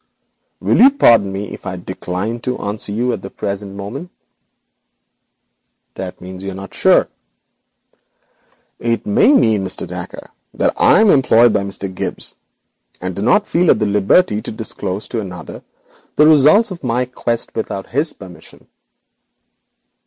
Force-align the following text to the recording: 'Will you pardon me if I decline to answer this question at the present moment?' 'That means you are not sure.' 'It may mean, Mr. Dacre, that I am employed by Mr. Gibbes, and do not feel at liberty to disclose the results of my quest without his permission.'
'Will 0.59 0.79
you 0.79 0.89
pardon 0.89 1.31
me 1.31 1.51
if 1.53 1.67
I 1.67 1.75
decline 1.75 2.39
to 2.39 2.57
answer 2.57 2.91
this 2.91 2.97
question 2.97 3.11
at 3.13 3.21
the 3.21 3.29
present 3.29 3.75
moment?' 3.75 4.09
'That 5.93 6.19
means 6.19 6.41
you 6.41 6.49
are 6.49 6.53
not 6.55 6.73
sure.' 6.73 7.07
'It 8.79 9.05
may 9.05 9.31
mean, 9.31 9.63
Mr. 9.63 9.85
Dacre, 9.87 10.31
that 10.55 10.73
I 10.75 11.01
am 11.01 11.11
employed 11.11 11.53
by 11.53 11.61
Mr. 11.61 11.87
Gibbes, 11.93 12.35
and 12.99 13.15
do 13.15 13.21
not 13.21 13.45
feel 13.45 13.69
at 13.69 13.77
liberty 13.77 14.41
to 14.41 14.51
disclose 14.51 15.07
the 15.07 15.61
results 16.17 16.71
of 16.71 16.83
my 16.83 17.05
quest 17.05 17.53
without 17.53 17.89
his 17.89 18.13
permission.' 18.13 18.65